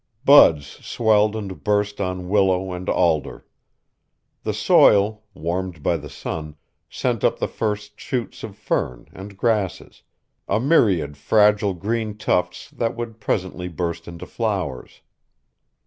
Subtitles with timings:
[0.25, 3.45] Buds swelled and burst on willow and alder.
[4.41, 6.55] The soil, warmed by the sun,
[6.89, 10.01] sent up the first shoots of fern and grasses,
[10.47, 15.01] a myriad fragile green tufts that would presently burst into flowers.